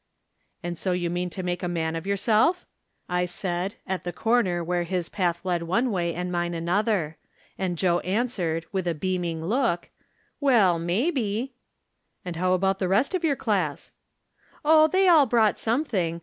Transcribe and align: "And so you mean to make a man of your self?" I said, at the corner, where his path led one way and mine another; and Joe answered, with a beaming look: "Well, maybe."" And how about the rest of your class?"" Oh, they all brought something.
"And 0.63 0.79
so 0.79 0.93
you 0.93 1.11
mean 1.11 1.29
to 1.29 1.43
make 1.43 1.61
a 1.61 1.67
man 1.67 1.95
of 1.95 2.07
your 2.07 2.17
self?" 2.17 2.65
I 3.07 3.25
said, 3.25 3.75
at 3.85 4.03
the 4.03 4.11
corner, 4.11 4.63
where 4.63 4.81
his 4.81 5.09
path 5.09 5.45
led 5.45 5.61
one 5.61 5.91
way 5.91 6.15
and 6.15 6.31
mine 6.31 6.55
another; 6.55 7.17
and 7.55 7.77
Joe 7.77 7.99
answered, 7.99 8.65
with 8.71 8.87
a 8.87 8.95
beaming 8.95 9.45
look: 9.45 9.91
"Well, 10.39 10.79
maybe."" 10.79 11.53
And 12.25 12.35
how 12.35 12.53
about 12.53 12.79
the 12.79 12.87
rest 12.87 13.13
of 13.13 13.23
your 13.23 13.35
class?"" 13.35 13.93
Oh, 14.65 14.87
they 14.87 15.07
all 15.07 15.27
brought 15.27 15.59
something. 15.59 16.19